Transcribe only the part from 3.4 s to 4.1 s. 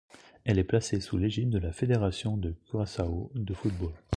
football.